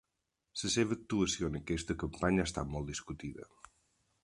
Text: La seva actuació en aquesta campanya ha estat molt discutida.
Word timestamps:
La 0.61 0.71
seva 0.75 0.95
actuació 0.99 1.51
en 1.51 1.59
aquesta 1.59 1.97
campanya 2.05 2.45
ha 2.45 2.51
estat 2.51 2.73
molt 2.77 2.91
discutida. 2.95 3.49